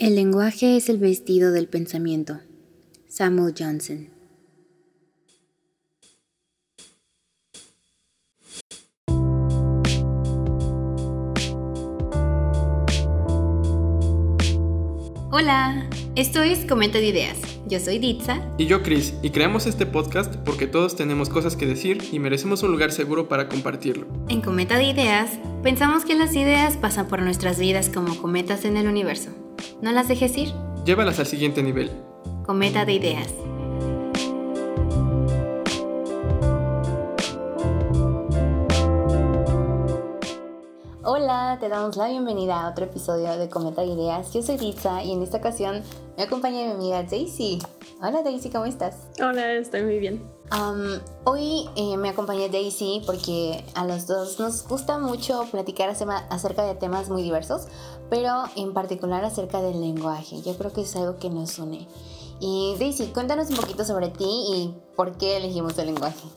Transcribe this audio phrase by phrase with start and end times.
[0.00, 2.38] El lenguaje es el vestido del pensamiento.
[3.08, 4.10] Samuel Johnson.
[15.32, 17.38] Hola, esto es Cometa de Ideas.
[17.66, 18.40] Yo soy Ditza.
[18.56, 22.62] Y yo Chris, y creamos este podcast porque todos tenemos cosas que decir y merecemos
[22.62, 24.06] un lugar seguro para compartirlo.
[24.28, 28.76] En Cometa de Ideas, pensamos que las ideas pasan por nuestras vidas como cometas en
[28.76, 29.32] el universo.
[29.80, 30.52] No las dejes ir.
[30.84, 31.90] Llévalas al siguiente nivel.
[32.44, 33.34] Cometa de Ideas.
[41.48, 44.34] Hola, te damos la bienvenida a otro episodio de Cometa de Ideas.
[44.34, 45.82] Yo soy Ditza y en esta ocasión
[46.18, 47.58] me acompaña mi amiga Daisy.
[48.02, 49.08] Hola Daisy, ¿cómo estás?
[49.18, 50.30] Hola, estoy muy bien.
[51.24, 56.74] hoy eh, me acompaña Daisy porque a los dos nos gusta mucho platicar acerca de
[56.74, 57.66] temas muy diversos,
[58.10, 60.42] pero en particular acerca del lenguaje.
[60.42, 61.88] Yo creo que es algo que nos une.
[62.40, 66.28] Y Daisy, cuéntanos un poquito sobre ti y por qué elegimos el lenguaje.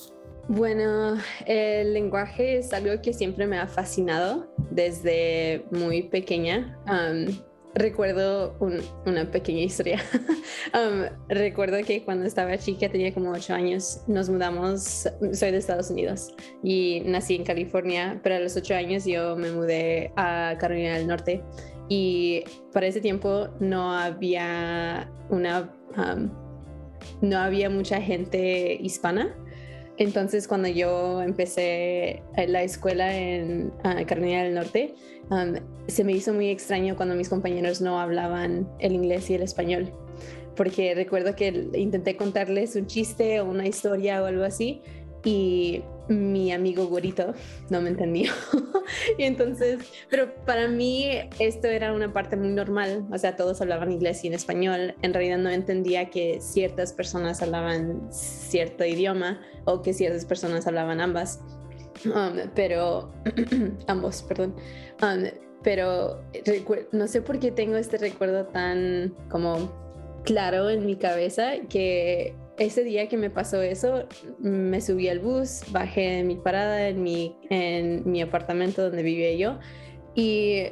[0.47, 6.77] Bueno, el lenguaje es algo que siempre me ha fascinado desde muy pequeña
[7.73, 8.55] recuerdo
[9.05, 9.99] una pequeña historia.
[11.29, 16.33] Recuerdo que cuando estaba chica, tenía como ocho años, nos mudamos, soy de Estados Unidos
[16.63, 21.07] y nací en California, pero a los ocho años yo me mudé a Carolina del
[21.07, 21.41] Norte
[21.89, 25.73] y para ese tiempo no había una,
[27.21, 29.35] no había mucha gente hispana.
[29.97, 34.95] Entonces, cuando yo empecé la escuela en uh, Carolina del Norte,
[35.29, 35.55] um,
[35.87, 39.91] se me hizo muy extraño cuando mis compañeros no hablaban el inglés y el español.
[40.55, 44.81] Porque recuerdo que intenté contarles un chiste o una historia o algo así
[45.23, 47.33] y mi amigo gorito
[47.69, 48.31] no me entendió.
[49.17, 51.07] y entonces, pero para mí
[51.39, 54.95] esto era una parte muy normal, o sea, todos hablaban inglés y en español.
[55.01, 61.01] En realidad no entendía que ciertas personas hablaban cierto idioma o que ciertas personas hablaban
[61.01, 61.41] ambas.
[62.05, 63.11] Um, pero
[63.87, 64.55] ambos, perdón.
[65.01, 65.25] Um,
[65.63, 66.23] pero
[66.91, 69.71] no sé por qué tengo este recuerdo tan como
[70.23, 74.05] claro en mi cabeza que ese día que me pasó eso,
[74.39, 79.33] me subí al bus, bajé en mi parada en mi, en mi apartamento donde vivía
[79.35, 79.59] yo
[80.15, 80.65] y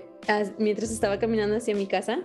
[0.57, 2.19] mientras estaba caminando hacia mi casa,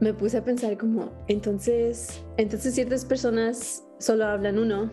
[0.00, 4.90] me puse a pensar como, entonces, entonces ciertas personas solo hablan uno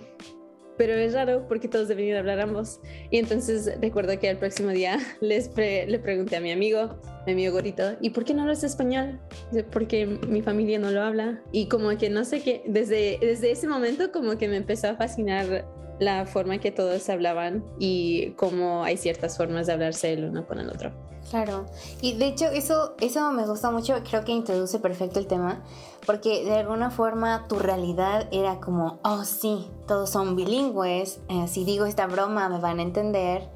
[0.78, 2.80] pero es raro porque todos deben ir hablar ambos.
[3.10, 7.54] Y entonces recuerdo que el próximo día les le pregunté a mi amigo, mi amigo
[7.54, 9.20] gorito, ¿y por qué no hablas español?
[9.72, 11.42] Porque mi familia no lo habla.
[11.52, 14.96] Y como que no sé qué, desde, desde ese momento como que me empezó a
[14.96, 15.66] fascinar
[16.00, 20.60] la forma que todos hablaban y cómo hay ciertas formas de hablarse el uno con
[20.60, 20.94] el otro.
[21.30, 21.66] Claro,
[22.00, 25.62] y de hecho eso, eso me gusta mucho, creo que introduce perfecto el tema,
[26.06, 31.66] porque de alguna forma tu realidad era como, oh sí, todos son bilingües, eh, si
[31.66, 33.50] digo esta broma me van a entender,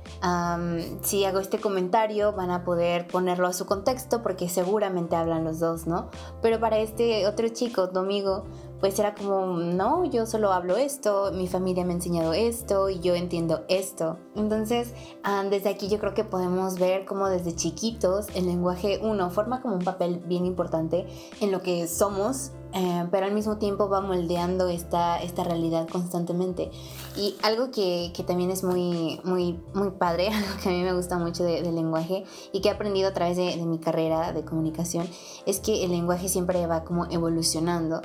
[1.01, 5.59] si hago este comentario van a poder ponerlo a su contexto porque seguramente hablan los
[5.59, 6.09] dos, ¿no?
[6.41, 8.43] Pero para este otro chico, tu amigo,
[8.81, 12.99] pues era como, no, yo solo hablo esto, mi familia me ha enseñado esto y
[12.99, 14.17] yo entiendo esto.
[14.35, 14.93] Entonces,
[15.23, 19.61] ah, desde aquí yo creo que podemos ver cómo desde chiquitos el lenguaje, uno, forma
[19.61, 21.07] como un papel bien importante
[21.39, 26.71] en lo que somos eh, pero al mismo tiempo va moldeando esta, esta realidad constantemente.
[27.17, 30.93] Y algo que, que, también es muy, muy, muy padre, algo que a mí me
[30.93, 34.45] gusta mucho del lenguaje y que he aprendido a través de, de, mi carrera de
[34.45, 35.07] comunicación,
[35.45, 38.01] es que el lenguaje siempre va como evolucionando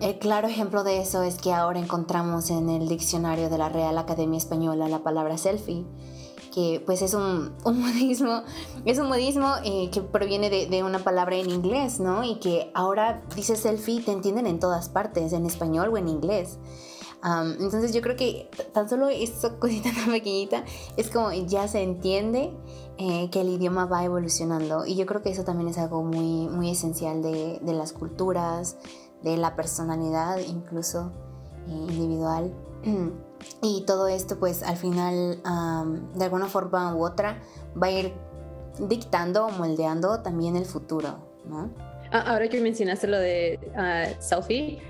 [0.00, 3.96] el claro ejemplo de eso es que ahora encontramos en el diccionario de la Real
[3.96, 5.86] Academia Española la palabra selfie,
[6.54, 8.42] que pues es un, modismo,
[8.84, 12.24] es un modismo eh, que proviene de, una palabra en inglés, ¿no?
[12.24, 16.58] Y que ahora dice selfie te entienden en todas partes, en español o en inglés.
[17.60, 20.64] entonces yo creo que tan solo esa cosita tan pequeñita
[20.96, 22.52] es como ya se entiende
[22.98, 26.48] eh, que el idioma va evolucionando y yo creo que eso también es algo muy,
[26.48, 28.76] muy esencial de, de las culturas,
[29.26, 31.12] de la personalidad incluso
[31.66, 32.52] eh, individual.
[33.60, 35.42] Y todo esto pues al final
[36.14, 37.42] de alguna forma u otra
[37.80, 38.14] va a ir
[38.78, 41.18] dictando o moldeando también el futuro.
[42.10, 44.80] Ah, ahora que mencionaste lo de uh, selfie,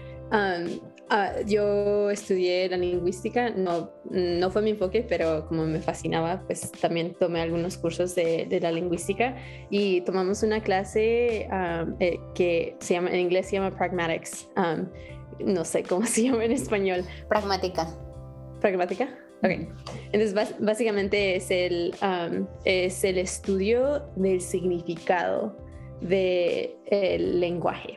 [1.08, 6.72] Ah, yo estudié la lingüística, no, no fue mi enfoque, pero como me fascinaba, pues
[6.72, 9.36] también tomé algunos cursos de, de la lingüística
[9.70, 11.48] y tomamos una clase
[12.00, 14.48] eh, que se llama, en inglés se llama Pragmatics.
[15.38, 17.04] no sé cómo se llama en español.
[17.28, 17.86] Pragmática.
[18.60, 19.08] ¿Pragmática?
[19.44, 19.68] Ok.
[20.10, 21.94] Entonces, básicamente es el,
[22.64, 25.56] es el estudio del significado
[26.00, 27.96] de el lenguaje.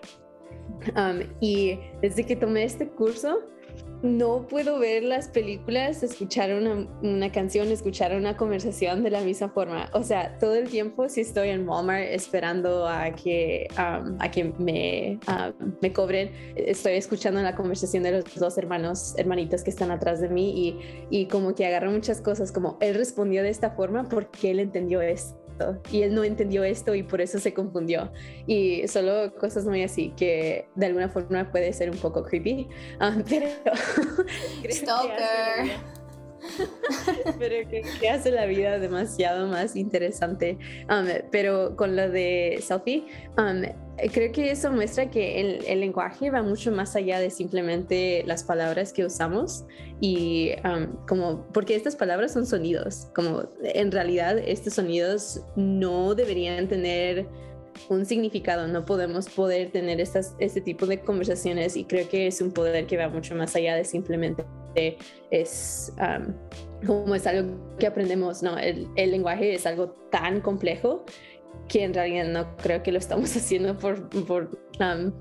[1.39, 3.39] Y desde que tomé este curso,
[4.01, 9.49] no puedo ver las películas, escuchar una, una, canción, escuchar una conversación de la misma
[9.49, 9.89] forma.
[9.93, 15.19] O sea, todo el tiempo si estoy en Walmart esperando a que, a que me,
[15.81, 20.29] me cobren, estoy escuchando la conversación de los dos hermanos, hermanitos que están atrás de
[20.29, 20.79] mí y,
[21.09, 25.01] y como que agarro muchas cosas, como él respondió de esta forma porque él entendió
[25.01, 25.38] esto
[25.91, 28.11] y él no entendió esto y por eso se confundió.
[28.47, 32.67] Y solo cosas muy así que de alguna forma puede ser un poco creepy,
[32.99, 33.47] ah, pero
[34.69, 35.99] Stalker.
[37.39, 40.57] pero que, hace la vida demasiado más interesante.
[40.89, 43.05] Um, pero con lo de selfie,
[43.37, 43.63] um,
[44.11, 48.43] creo que eso muestra que el, el, lenguaje va mucho más allá de simplemente las
[48.43, 49.65] palabras que usamos
[49.99, 56.67] y um, como porque estas palabras son sonidos, como en realidad estos sonidos no deberían
[56.67, 57.27] tener
[57.89, 62.41] un significado, no podemos poder tener estas, este tipo de conversaciones y creo que es
[62.41, 64.45] un poder que va mucho más allá de simplemente
[65.31, 65.93] es
[66.85, 68.57] como es algo que aprendemos, ¿no?
[68.57, 71.05] El, el, lenguaje es algo tan complejo
[71.69, 74.49] que en realidad no creo que lo estamos haciendo por, por,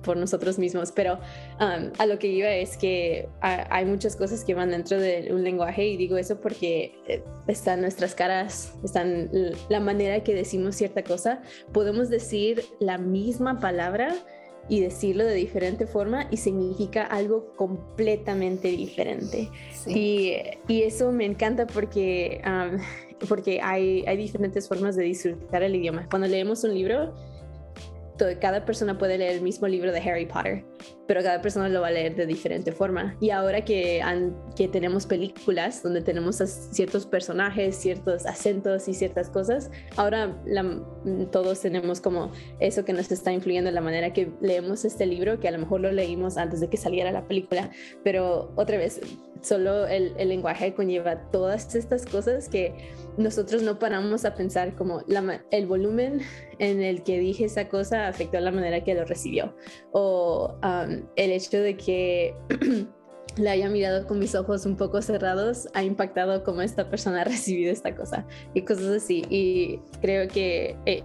[0.03, 1.21] por nosotros mismos, pero
[1.59, 5.87] a lo que iba es que hay muchas cosas que van dentro de un lenguaje
[5.87, 9.31] y digo eso porque eh, están nuestras caras, están
[9.69, 11.43] la manera que decimos cierta cosa,
[11.73, 14.15] podemos decir la misma palabra
[14.71, 19.49] y decirlo de diferente forma y significa algo completamente diferente.
[19.87, 20.35] Y,
[20.69, 22.43] y, eso me encanta porque,
[23.29, 26.07] porque hay, diferentes formas de disfrutar el idioma.
[26.09, 27.15] Cuando leemos un libro,
[28.41, 30.65] cada persona puede leer el mismo libro de Harry Potter,
[31.09, 33.17] pero cada persona lo va a leer de diferente forma.
[33.19, 34.03] Y ahora que,
[34.55, 40.37] que tenemos películas donde tenemos ciertos personajes, ciertos acentos y ciertas cosas, ahora
[41.33, 45.41] todos tenemos como eso que nos está influyendo en la manera que leemos este libro,
[45.41, 47.71] que a lo mejor lo leímos antes de que saliera la película,
[48.05, 49.01] pero otra vez,
[49.41, 52.75] solo el, el lenguaje conlleva todas estas cosas que
[53.17, 55.03] nosotros no paramos a pensar como
[55.51, 56.21] el volumen
[56.59, 59.55] en el que dije esa cosa afectó la manera que lo recibió
[59.93, 62.35] o um, el hecho de que
[63.37, 67.25] le haya mirado con mis ojos un poco cerrados ha impactado cómo esta persona ha
[67.25, 71.03] recibido esta cosa y cosas así y creo que, eh,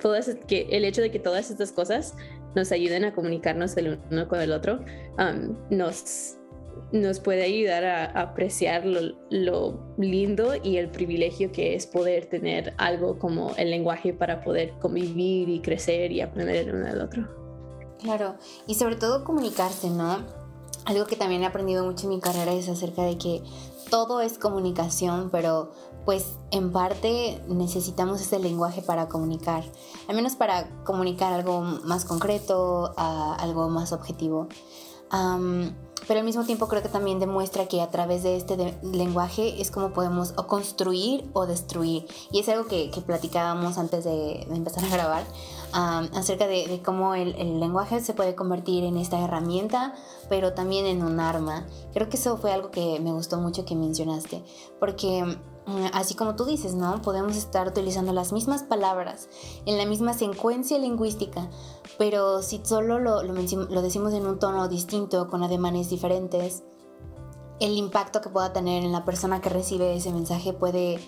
[0.00, 2.14] todas, que el hecho de que todas estas cosas
[2.54, 4.80] nos ayuden a comunicarnos el uno con el otro
[5.18, 6.38] um, nos
[6.92, 13.18] nos puede ayudar a, apreciar lo, lindo y el privilegio que es poder tener algo
[13.18, 17.37] como el lenguaje para poder convivir y crecer y aprender el uno del otro.
[18.00, 18.36] Claro,
[18.66, 20.18] y sobre todo comunicarse, ¿no?
[20.84, 23.42] Algo que también he aprendido mucho en mi carrera es acerca de que
[23.90, 25.72] todo es comunicación, pero
[26.04, 29.64] pues en parte necesitamos ese lenguaje para comunicar,
[30.08, 34.48] al menos para comunicar algo más concreto, algo más objetivo
[36.08, 39.70] pero al mismo tiempo creo que también demuestra que a través de este lenguaje es
[39.70, 42.06] como podemos o construir o destruir.
[42.32, 45.24] Y es algo que, platicábamos antes de, empezar a grabar,
[45.72, 49.94] acerca de, cómo el, lenguaje se puede convertir en esta herramienta,
[50.30, 51.66] pero también en un arma.
[51.92, 54.42] Creo que eso fue algo que me gustó mucho que mencionaste,
[54.80, 55.36] porque
[55.68, 57.02] Mm, así como tú dices, ¿no?
[57.02, 59.28] Podemos estar utilizando las mismas palabras
[59.66, 61.50] en la misma secuencia lingüística,
[61.98, 66.62] pero si solo lo, lo, decimos en un tono distinto, con ademanes diferentes,
[67.60, 70.98] el impacto que pueda tener en la persona que recibe ese mensaje puede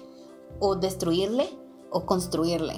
[0.59, 1.49] o destruirle
[1.91, 2.75] o construirle.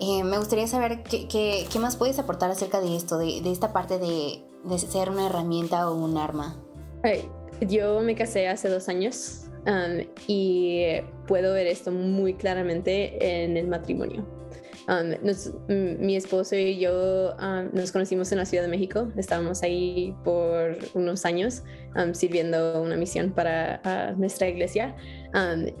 [0.00, 3.52] Eh, me gustaría saber qué, qué, qué, más puedes aportar acerca de esto, de, de
[3.52, 6.56] esta parte de, de, ser una herramienta o un arma.
[7.60, 10.82] yo me casé hace dos años Um, y
[11.28, 14.26] puedo ver esto muy claramente en el matrimonio.
[14.88, 15.14] Um,
[16.00, 19.12] mi esposo y yo um, nos conocimos en la Ciudad de México.
[19.16, 21.62] Estábamos ahí por unos años
[22.12, 24.96] sirviendo una misión para nuestra iglesia.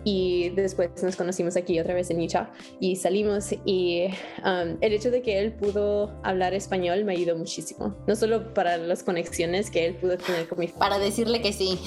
[0.04, 3.54] y después nos conocimos aquí otra vez en Utah y salimos.
[3.64, 4.08] Y
[4.44, 7.96] el hecho de que él pudo hablar español me ayudó muchísimo.
[8.06, 10.78] No solo para las conexiones que él pudo tener con mi familia.
[10.78, 11.78] Para decirle que sí.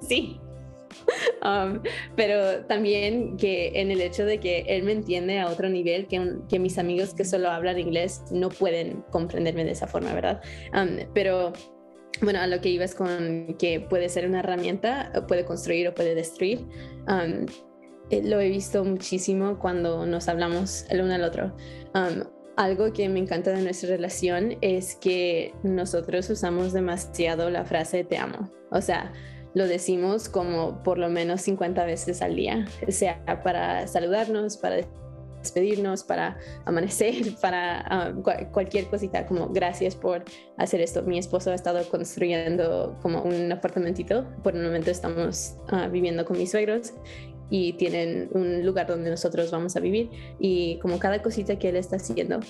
[0.08, 0.40] sí.
[1.42, 1.80] Um,
[2.16, 6.36] pero también que en el hecho de que él me entiende a otro nivel que,
[6.48, 10.42] que mis amigos que solo hablan inglés no pueden comprenderme de esa forma, ¿verdad?
[10.74, 11.52] Um, pero
[12.20, 16.14] bueno, a lo que ibas con que puede ser una herramienta, puede construir o puede
[16.14, 16.66] destruir.
[17.08, 17.46] Um,
[18.10, 21.54] eh, lo he visto muchísimo cuando nos hablamos el uno al otro.
[22.56, 28.18] algo que me encanta de nuestra relación es que nosotros usamos demasiado la frase te
[28.18, 28.50] amo.
[28.70, 29.12] O sea,
[29.58, 34.76] lo decimos como por lo menos 50 veces al día, sea para saludarnos, para
[35.42, 38.12] despedirnos, para amanecer, para ah,
[38.52, 40.24] cualquier cosita, como gracias por
[40.56, 41.02] hacer esto.
[41.02, 46.38] Mi esposo ha estado construyendo como un apartamentito, por el momento estamos ah, viviendo con
[46.38, 46.92] mis suegros
[47.50, 50.10] y tienen un lugar donde nosotros vamos a vivir.
[50.38, 52.40] Y como cada cosita que él está haciendo,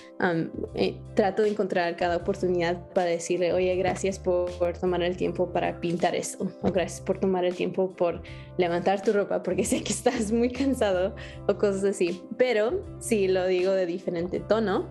[0.75, 4.49] eh, trato de encontrar cada oportunidad para decirle, oye, gracias por,
[4.81, 8.23] tomar el tiempo para pintar esto, o gracias por tomar el tiempo por
[8.59, 11.15] levantar tu ropa porque sé que estás muy cansado
[11.47, 12.23] o cosas así.
[12.37, 14.87] Pero si lo digo de diferente tono,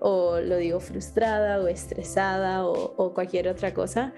[0.00, 4.14] o lo digo frustrada o estresada o, cualquier otra cosa,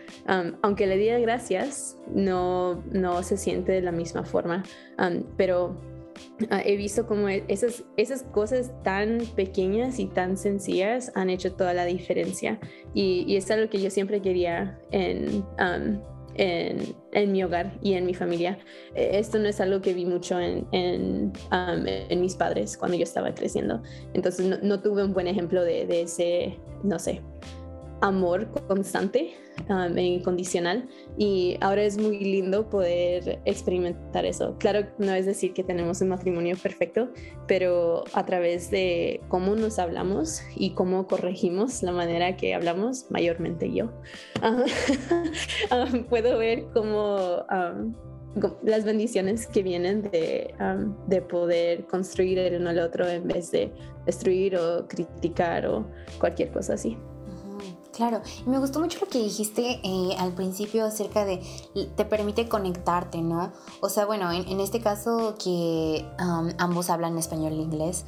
[0.63, 4.63] aunque le diga gracias, no, no se siente de la misma forma,
[5.39, 5.81] pero
[6.51, 11.55] ah, he visto como e, esas, esas cosas tan pequeñas y tan sencillas han hecho
[11.55, 12.61] toda la diferencia
[12.93, 15.45] y, y es algo que yo siempre quería en
[16.35, 18.59] en, mi hogar y en mi familia.
[18.95, 23.05] Eh, esto no es algo que vi mucho en, en, um, mis padres cuando yo
[23.05, 23.83] estaba creciendo.
[24.15, 27.21] Entonces no, tuve un buen ejemplo de ese, no sé,
[28.01, 29.35] amor constante
[29.69, 30.89] um, e incondicional
[31.19, 34.57] y ahora es muy lindo poder experimentar eso.
[34.59, 37.11] Claro, no es decir que tenemos un matrimonio perfecto,
[37.47, 43.73] pero a través de cómo nos hablamos y cómo corregimos la manera que hablamos, mayormente
[43.73, 43.91] yo,
[44.43, 47.45] um, puedo ver cómo...
[47.51, 47.95] Um,
[48.63, 53.73] las bendiciones que vienen de poder construir el uno al otro en vez de
[54.07, 55.91] destruir o criticar o
[56.21, 56.97] cualquier cosa así.
[57.93, 61.43] Claro, y me gustó mucho lo que dijiste eh, al principio acerca de
[61.97, 63.53] te permite conectarte, ¿no?
[63.81, 66.07] O sea, bueno, en, este caso que
[66.59, 68.05] ambos hablan español e inglés,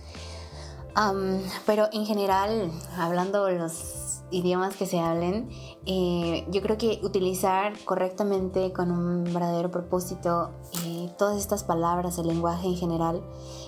[1.66, 5.48] pero en general, hablando los idiomas que se hablen,
[5.86, 10.50] eh, yo creo que utilizar correctamente con un verdadero propósito
[10.84, 13.22] eh, todas estas palabras, el lenguaje en general,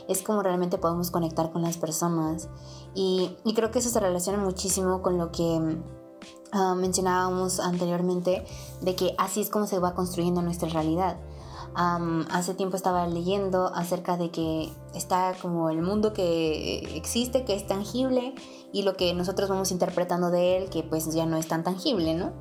[0.08, 2.48] es como realmente podemos conectar con las personas.
[2.94, 5.78] Y, y creo que eso se relaciona muchísimo con lo que
[6.56, 8.44] Ah, mencionábamos anteriormente
[8.80, 11.16] de que así es como se va construyendo nuestra realidad.
[12.30, 17.66] hace tiempo estaba leyendo acerca de que está como el mundo que existe, que es
[17.66, 18.36] tangible,
[18.72, 22.14] y lo que nosotros vamos interpretando de él, que pues ya no es tan tangible,
[22.14, 22.32] ¿no?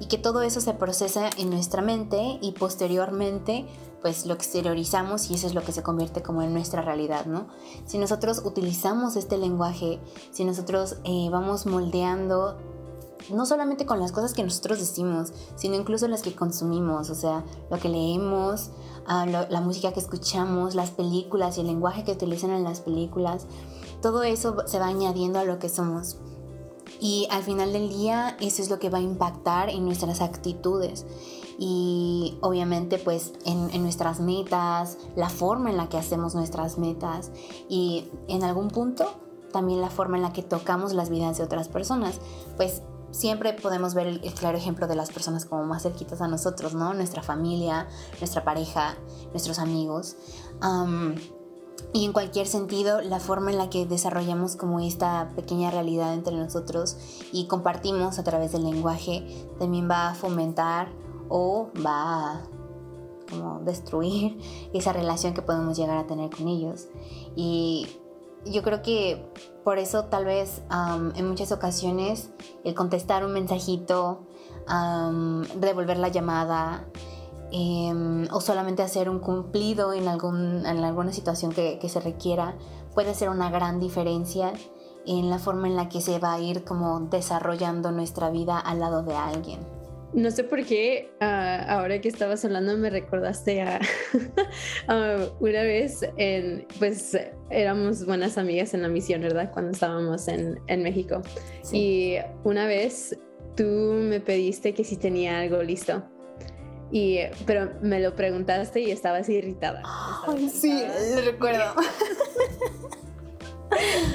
[0.00, 3.66] y que todo eso se procesa en nuestra mente y posteriormente
[4.02, 7.46] pues lo exteriorizamos y eso es lo que se convierte como en nuestra realidad, ¿no?
[7.86, 10.00] Si nosotros utilizamos este lenguaje,
[10.32, 12.58] si nosotros eh, vamos moldeando
[13.30, 17.44] no solamente con las cosas que nosotros decimos, sino incluso las que consumimos, o sea,
[17.70, 18.70] lo que leemos,
[19.06, 23.46] ah, la música que escuchamos, las películas y el lenguaje que utilizan en las películas,
[24.02, 26.18] todo eso se va añadiendo a lo que somos.
[27.00, 31.06] Y al final del día eso es lo que va a impactar en nuestras actitudes
[31.58, 37.30] y obviamente pues en, en, nuestras metas, la forma en la que hacemos nuestras metas
[37.68, 39.06] y en algún punto
[39.54, 42.20] también la forma en la que tocamos las vidas de otras personas.
[42.56, 42.82] Pues
[43.14, 46.94] siempre podemos ver el, claro ejemplo de las personas como más cerquitas a nosotros, ¿no?
[46.94, 47.86] Nuestra familia,
[48.18, 48.96] nuestra pareja,
[49.30, 50.16] nuestros amigos.
[51.92, 56.34] y en cualquier sentido, la forma en la que desarrollamos como esta pequeña realidad entre
[56.34, 56.96] nosotros
[57.32, 60.88] y compartimos a través del lenguaje también va a fomentar
[61.28, 62.42] o va a
[63.30, 64.38] como destruir
[64.72, 66.88] esa relación que podemos llegar a tener con ellos.
[67.36, 67.86] Y
[68.44, 69.30] yo creo que
[69.64, 70.62] por eso tal vez
[71.16, 72.30] en muchas ocasiones
[72.64, 74.26] el contestar un mensajito,
[75.56, 76.86] devolver la llamada
[77.50, 82.56] em, o solamente hacer un cumplido en, algún, en alguna situación que, que se requiera
[82.94, 84.52] puede ser una gran diferencia
[85.06, 88.80] en la forma en la que se va a ir como desarrollando nuestra vida al
[88.80, 89.83] lado de alguien.
[90.14, 93.80] No sé por qué, ah, ahora que estabas hablando, me recordaste a,
[95.40, 97.18] una vez, en, pues
[97.50, 99.50] éramos buenas amigas en la misión, ¿verdad?
[99.52, 101.20] Cuando estábamos en, en México.
[101.72, 103.18] Y una vez
[103.56, 106.04] tú me pediste que si tenía algo listo.
[106.92, 109.82] Y, pero me lo preguntaste y estabas irritada.
[109.84, 110.80] Ay, sí,
[111.14, 111.74] lo recuerdo.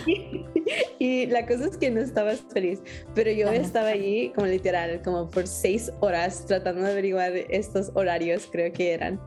[1.00, 2.82] y la cosa es que no estabas feliz,
[3.16, 8.48] pero yo estaba allí como literal, como por seis horas tratando de averiguar estos horarios,
[8.52, 9.20] creo que eran.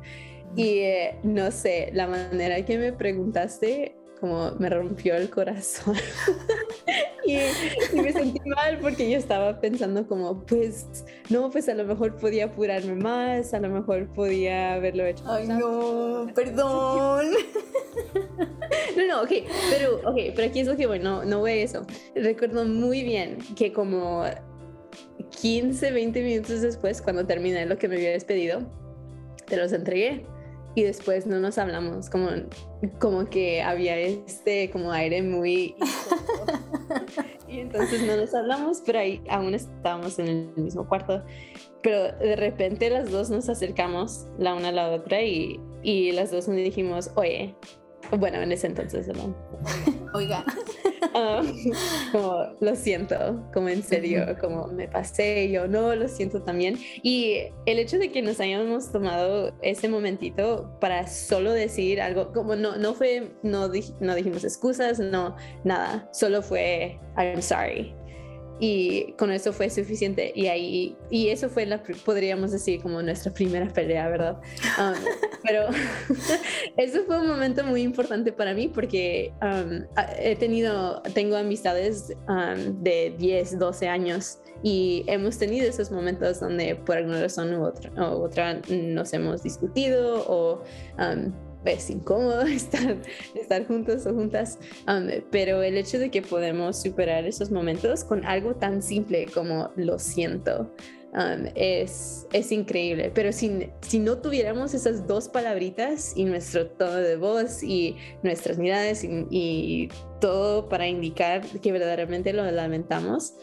[0.57, 5.97] Y eh, no sé, la manera que me preguntaste como me rompió el corazón.
[7.27, 7.39] y,
[8.01, 12.45] me sentí mal porque yo estaba pensando como, pues, no, pues a lo mejor podía
[12.45, 15.25] apurarme más, a lo mejor podía haberlo hecho.
[15.27, 17.33] Ay, no, perdón.
[18.97, 19.31] no, no, ok,
[19.71, 21.87] pero, okay, pero aquí es lo que bueno, no, no voy a eso.
[22.15, 24.25] Recuerdo muy bien que como
[25.41, 28.61] 15, 20 minutos después, cuando terminé lo que me había despedido,
[29.47, 30.25] te los entregué
[30.75, 32.29] y después no nos hablamos, como,
[32.99, 35.75] como que había este como aire muy...
[37.49, 41.23] y entonces no nos hablamos, pero ahí aún estábamos en el mismo cuarto.
[41.83, 46.31] Pero de repente las dos nos acercamos la una a la otra y, y las
[46.31, 47.55] dos nos dijimos, oye,
[48.19, 49.35] bueno, en ese entonces, ¿no?
[50.15, 50.45] Oiga.
[51.15, 51.43] Ah,
[52.11, 56.79] como lo siento, como en serio, como me pasé, yo no, lo siento también.
[57.03, 62.57] Y el hecho de que nos hayamos tomado ese momentito para solo decir algo, como
[62.57, 63.69] no, no fue, no,
[64.01, 67.95] no dijimos excusas, no, nada, solo fue, I'm sorry
[68.65, 70.33] y con eso fue suficiente.
[70.37, 74.41] Y ahí y eso fue la podríamos decir como nuestra primera pelea verdad
[74.79, 74.95] um,
[75.43, 75.67] pero
[76.77, 79.85] eso fue un momento muy importante para mí porque um,
[80.17, 86.77] he tenido tengo amistades um, de 10 12 años y hemos tenido esos momentos donde
[86.77, 90.63] por alguna razón u otra, u otra nos hemos discutido o
[91.65, 92.97] es incómodo estar,
[93.35, 98.25] estar juntos o juntas, um, pero el hecho de que podemos superar esos momentos con
[98.25, 100.73] algo tan simple como lo siento.
[101.15, 106.95] Um, es, es increíble, pero si, si no tuviéramos esas dos palabritas y nuestro tono
[106.95, 109.89] de voz y nuestras miradas y, y
[110.23, 113.35] todo para indicar que verdaderamente lo lamentamos,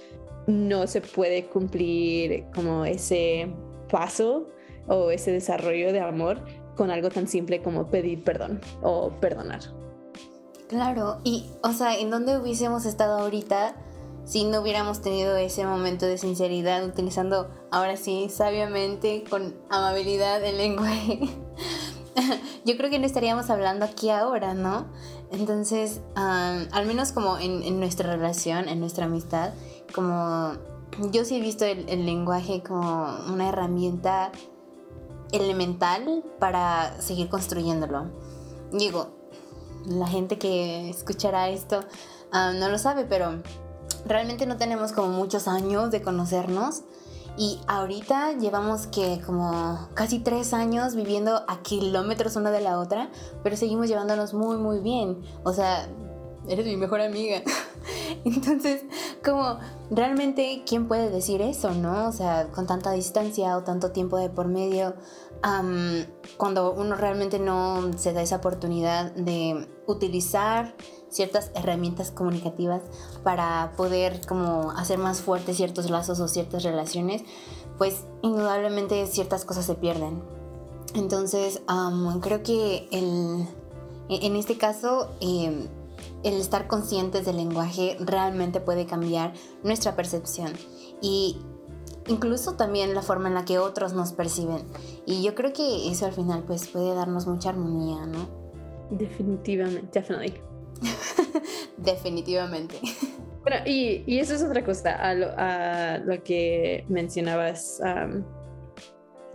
[0.48, 3.48] no se puede cumplir como ese
[3.92, 4.48] paso
[4.88, 6.44] o ese desarrollo de amor
[6.80, 9.60] con algo tan simple como pedir perdón o perdonar.
[10.70, 13.76] Claro, y o sea, ¿en dónde hubiésemos estado ahorita
[14.24, 20.58] si no hubiéramos tenido ese momento de sinceridad utilizando ahora sí sabiamente con amabilidad el
[20.58, 21.20] lenguaje?
[22.66, 24.86] Yo creo que no estaríamos hablando aquí ahora, ¿no?
[25.34, 29.52] Entonces, al menos como en, nuestra relación, en nuestra amistad,
[29.94, 30.54] como
[31.12, 34.32] yo sí he visto el lenguaje como una herramienta
[35.32, 38.06] elemental para seguir construyéndolo.
[38.72, 39.08] Digo,
[39.86, 41.84] la gente que escuchará esto
[42.32, 43.42] ah, no lo sabe, pero
[44.06, 46.84] realmente no tenemos como muchos años de conocernos.
[47.38, 53.10] Y ahorita llevamos que como casi tres años viviendo a kilómetros una de la otra,
[53.44, 55.22] pero seguimos llevándonos muy muy bien.
[55.44, 55.88] O sea,
[56.50, 57.42] eres mi mejor amiga.
[58.26, 58.84] Entonces,
[59.24, 62.08] como realmente, ¿quién puede decir eso, no?
[62.08, 64.96] O sea, con tanta distancia o tanto tiempo de por medio,
[66.38, 70.76] cuando uno realmente no se da esa oportunidad de utilizar
[71.10, 72.82] ciertas herramientas comunicativas
[73.24, 77.24] para poder como hacer más fuertes ciertos lazos o ciertas relaciones,
[77.78, 80.22] pues indudablemente ciertas cosas se pierden.
[80.94, 81.62] Entonces,
[82.22, 83.48] creo que el,
[84.10, 85.68] en este caso, em,
[86.24, 90.54] el estar conscientes del lenguaje realmente puede cambiar nuestra percepción
[91.02, 91.38] y
[92.08, 94.64] incluso también la forma en la que otros nos perciben.
[95.06, 98.30] Y yo creo que eso al final pues puede darnos mucha armonía, ¿no?
[98.92, 100.42] Definitivamente, definitely.
[101.78, 102.76] Definitivamente.
[103.42, 107.80] Bueno, y, y, eso es otra cosa, a lo, a lo que mencionabas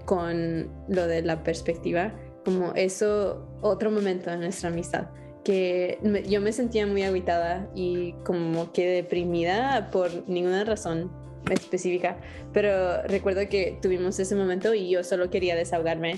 [0.05, 2.13] con lo de la perspectiva,
[2.45, 5.09] como eso, otro momento en nuestra amistad
[5.45, 11.11] que yo me sentía muy agitada y como que deprimida por ninguna razón
[11.51, 12.19] específica,
[12.53, 16.17] pero recuerdo que tuvimos ese momento y yo solo quería desahogarme,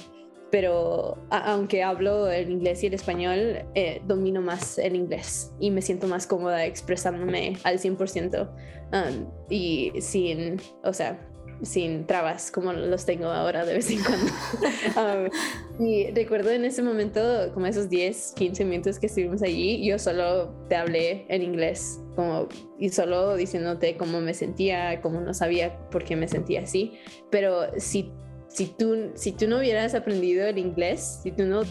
[0.51, 5.83] pero aunque hablo el inglés y el español, eh, domino más el inglés y me
[5.83, 8.49] siento más cómoda expresándome al 100%
[8.93, 11.19] um, y sin, o sea,
[11.63, 14.33] sin trabas como los tengo ahora de vez en cuando.
[14.97, 19.99] Um, y recuerdo en ese momento, como esos 10, 15 minutos que estuvimos allí, yo
[19.99, 25.79] solo te hablé en inglés como, y solo diciéndote cómo me sentía, cómo no sabía
[25.91, 26.95] por qué me sentía así.
[27.31, 28.11] Pero si,
[28.49, 31.63] si, tú, si tú no hubieras aprendido el inglés, si tú no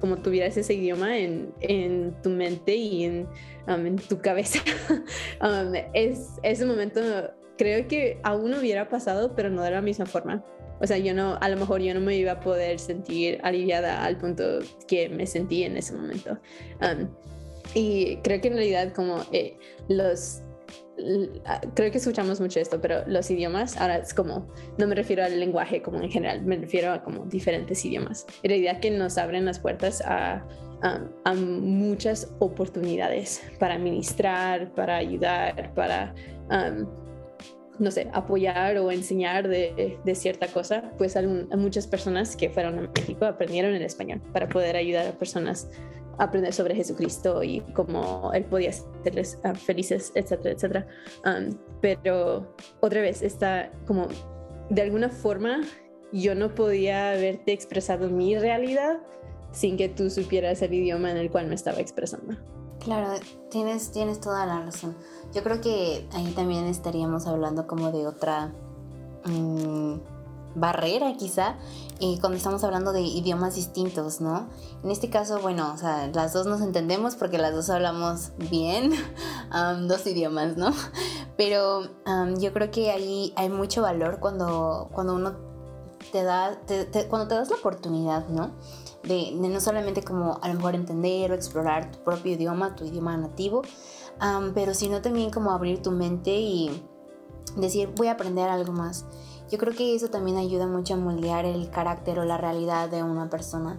[0.00, 3.28] como tuvieras ese idioma en, en tu mente y en,
[3.66, 4.60] um, en tu cabeza,
[5.40, 7.00] um, es, ese momento
[7.56, 10.44] creo que aún hubiera pasado, pero no de la misma forma.
[10.80, 14.04] O sea, yo no, a lo mejor yo no me iba a poder sentir aliviada
[14.04, 16.38] al punto que me sentí en ese momento.
[16.82, 17.08] Um,
[17.74, 19.56] y creo que en realidad como eh,
[19.88, 20.42] los,
[21.74, 24.46] creo que escuchamos mucho esto, pero los idiomas, ahora es como,
[24.78, 28.26] no me refiero al lenguaje como en general, me refiero a como diferentes idiomas.
[28.42, 30.46] En realidad que nos abren las puertas a,
[30.82, 36.14] a, muchas oportunidades para ministrar, para ayudar, para...
[36.50, 37.05] Um,
[37.78, 41.16] no sé, apoyar o enseñar de, cierta cosa, pues
[41.56, 45.68] muchas personas que fueron a México aprendieron el español para poder ayudar a personas
[46.18, 50.86] a aprender sobre Jesucristo y cómo Él podía hacerles ah, felices, etcétera, etcétera.
[51.26, 54.08] Um, pero otra vez, está como,
[54.70, 55.60] de alguna forma,
[56.12, 58.98] yo no podía haberte expresado mi realidad
[59.52, 62.36] sin que tú supieras el idioma en el cual me estaba expresando.
[62.86, 63.08] Claro,
[63.50, 64.96] tienes, tienes toda la razón.
[65.34, 68.52] Yo creo que ahí también estaríamos hablando como de otra
[69.24, 69.94] mm,
[70.54, 71.56] barrera quizá,
[71.98, 74.48] y cuando estamos hablando de idiomas distintos, ¿no?
[74.84, 78.92] En este caso, bueno, o sea, las dos nos entendemos porque las dos hablamos bien
[79.88, 80.72] dos idiomas, ¿no?
[81.36, 81.88] Pero
[82.38, 85.34] yo creo que ahí hay mucho valor cuando, cuando uno
[86.12, 86.56] te da,
[87.08, 88.52] cuando te das la oportunidad, ¿no?
[89.06, 93.16] De, no solamente como a lo mejor entender o explorar tu propio idioma, tu idioma
[93.16, 93.62] nativo,
[94.54, 96.82] pero sino también como abrir tu mente y
[97.56, 99.04] decir voy a aprender algo más.
[99.50, 103.04] Yo creo que eso también ayuda mucho a moldear el carácter o la realidad de
[103.04, 103.78] una persona.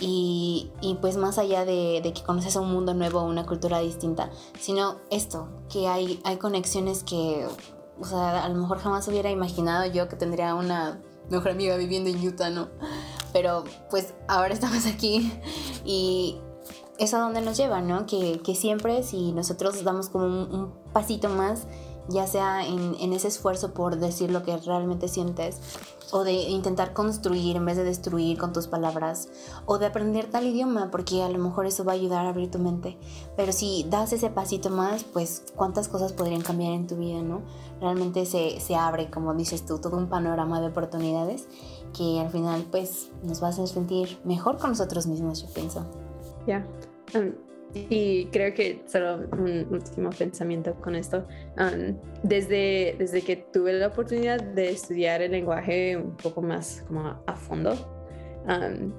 [0.00, 3.80] Y, y pues más allá de, de, que conoces un mundo nuevo o una cultura
[3.80, 7.44] distinta, sino esto, que hay, hay conexiones que,
[8.00, 12.10] o sea, a lo mejor jamás hubiera imaginado yo que tendría una mejor amiga viviendo
[12.10, 12.68] en Utah, ¿no?
[13.32, 15.32] Pero pues ahora estamos aquí
[15.84, 16.38] y
[16.98, 18.06] es a donde nos lleva, ¿no?
[18.06, 21.66] Que, siempre si nosotros damos como un, pasito más,
[22.08, 25.60] ya sea en, en, ese esfuerzo por decir lo que realmente sientes,
[26.10, 29.28] o de intentar construir en vez de destruir con tus palabras,
[29.66, 32.50] o de aprender tal idioma, porque a lo mejor eso va a ayudar a abrir
[32.50, 32.98] tu mente.
[33.36, 37.42] Pero si das ese pasito más, pues cuántas cosas podrían cambiar en tu vida, ¿no?
[37.80, 41.46] Realmente se, se abre, como dices tú, todo un panorama de oportunidades
[41.96, 45.84] que al final pues nos va a hacer sentir mejor con nosotros mismos, yo pienso.
[46.46, 46.66] Ya.
[47.74, 51.26] Y creo que solo un último pensamiento con esto.
[52.22, 57.36] Desde, desde que tuve la oportunidad de estudiar el lenguaje un poco más como a
[57.36, 57.74] fondo,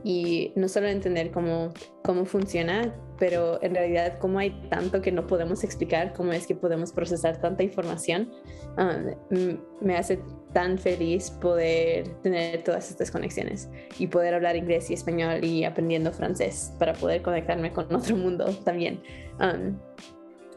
[0.04, 1.70] y no solo entender cómo,
[2.04, 6.56] cómo funciona, pero en realidad como hay tanto que no podemos explicar, cómo es que
[6.56, 8.32] podemos procesar tanta información,
[8.78, 10.20] um, me hace
[10.54, 16.12] tan feliz poder tener todas estas conexiones y poder hablar inglés y español y aprendiendo
[16.12, 19.02] francés para poder conectarme con otro mundo también.
[19.40, 19.78] Um,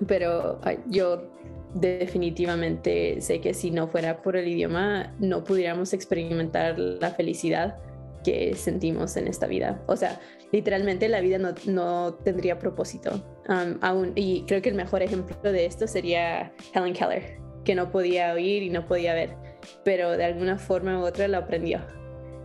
[0.06, 1.30] pero yo
[1.74, 7.78] definitivamente sé que si no fuera por el idioma no pudiéramos experimentar la felicidad
[8.24, 9.82] que sentimos en esta vida.
[9.86, 10.20] O sea,
[10.52, 13.12] literalmente la vida no, no tendría propósito.
[13.48, 17.90] Um, aún, y creo que el mejor ejemplo de esto sería Helen Keller, que no
[17.90, 19.36] podía oír y no podía ver,
[19.84, 21.80] pero de alguna forma u otra lo aprendió.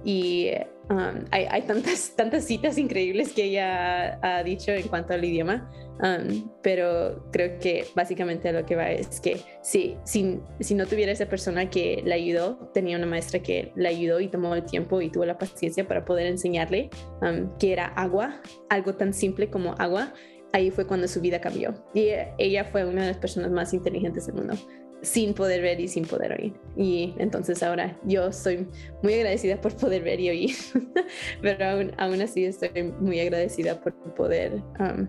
[0.04, 0.52] Y
[0.90, 5.70] um, hay, tantas, tantas citas increíbles que ella ha, ha dicho en cuanto al idioma.
[6.00, 11.12] Um, pero creo que básicamente lo que va es que sí, si, si no tuviera
[11.12, 15.02] esa persona que la ayudó, tenía una maestra que la ayudó y tomó el tiempo
[15.02, 19.74] y tuvo la paciencia para poder enseñarle um, que era agua, algo tan simple como
[19.80, 20.14] agua,
[20.54, 21.84] ahí fue cuando su vida cambió.
[21.96, 24.54] Y ella fue una de las personas más inteligentes del mundo
[25.02, 26.54] sin poder ver y sin poder oír.
[26.76, 28.68] Y entonces ahora yo soy
[29.04, 30.56] muy agradecida por poder ver y oír,
[31.42, 35.08] pero aún, aún así estoy muy agradecida por poder um,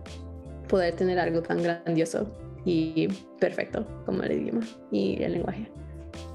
[0.69, 2.31] poder tener algo tan grandioso
[2.65, 3.09] y
[3.41, 5.71] perfecto como el idioma y el lenguaje.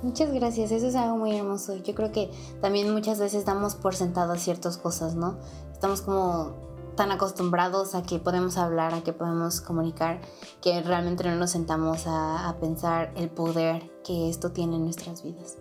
[0.02, 1.78] Muchas gracias, eso es algo muy hermoso.
[1.84, 2.30] Yo creo que
[2.62, 5.40] también muchas veces damos por sentadas ciertas cosas, ¿no?
[5.72, 10.22] Estamos como tan acostumbrados a que podemos hablar, a que podemos comunicar,
[10.62, 15.24] que realmente no nos sentamos a, a pensar el poder que esto tiene en nuestras
[15.24, 15.58] vidas.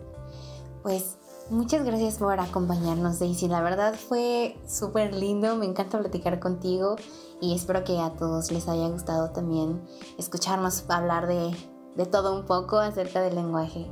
[0.81, 1.17] Pues
[1.49, 3.49] Muchas gracias por acompañarnos, Daisy.
[3.49, 6.95] La verdad fue súper lindo, me encanta platicar contigo
[7.41, 9.83] y espero que a todos les haya gustado también
[10.17, 11.53] escucharnos hablar de,
[11.97, 13.85] de todo un poco acerca del lenguaje.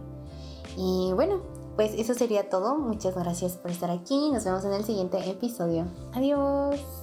[0.78, 1.42] Y bueno,
[1.76, 2.78] pues eso sería todo.
[2.78, 4.32] Muchas gracias por estar aquí.
[4.32, 5.86] Nos vemos en el siguiente episodio.
[6.14, 7.01] Adiós.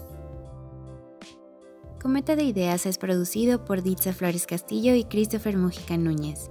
[2.00, 6.48] Cometa de Ideas es producido por Ditza Flores Castillo y Christopher Mujica Núñez.